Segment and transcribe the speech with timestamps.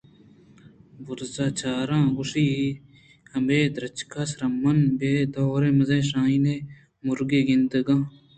[1.03, 2.61] بُرز ءَ چاران ءَ گوٛشت ئے
[3.33, 6.65] ہمے درٛچک ءِ سرا من بے درور ءُ مزن شانیں
[7.05, 8.03] مُرگے گندگاہاں